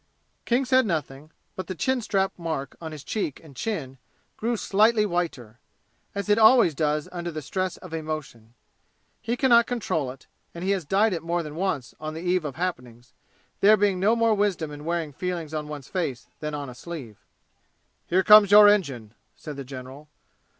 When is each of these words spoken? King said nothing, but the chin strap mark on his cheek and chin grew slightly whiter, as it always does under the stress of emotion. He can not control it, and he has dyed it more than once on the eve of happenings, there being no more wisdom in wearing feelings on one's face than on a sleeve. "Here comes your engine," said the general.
King 0.45 0.65
said 0.65 0.87
nothing, 0.87 1.29
but 1.55 1.67
the 1.67 1.75
chin 1.75 2.01
strap 2.01 2.33
mark 2.35 2.75
on 2.81 2.91
his 2.91 3.03
cheek 3.03 3.39
and 3.43 3.55
chin 3.55 3.99
grew 4.35 4.57
slightly 4.57 5.05
whiter, 5.05 5.59
as 6.15 6.27
it 6.27 6.39
always 6.39 6.73
does 6.73 7.07
under 7.11 7.29
the 7.29 7.43
stress 7.43 7.77
of 7.77 7.93
emotion. 7.93 8.55
He 9.21 9.37
can 9.37 9.49
not 9.49 9.67
control 9.67 10.09
it, 10.09 10.25
and 10.55 10.63
he 10.63 10.71
has 10.71 10.85
dyed 10.85 11.13
it 11.13 11.21
more 11.21 11.43
than 11.43 11.53
once 11.55 11.93
on 11.99 12.15
the 12.15 12.21
eve 12.21 12.45
of 12.45 12.55
happenings, 12.55 13.13
there 13.59 13.77
being 13.77 13.99
no 13.99 14.15
more 14.15 14.33
wisdom 14.33 14.71
in 14.71 14.85
wearing 14.85 15.13
feelings 15.13 15.53
on 15.53 15.67
one's 15.67 15.87
face 15.87 16.25
than 16.39 16.55
on 16.55 16.67
a 16.67 16.73
sleeve. 16.73 17.17
"Here 18.07 18.23
comes 18.23 18.49
your 18.49 18.67
engine," 18.67 19.13
said 19.35 19.55
the 19.55 19.63
general. 19.63 20.09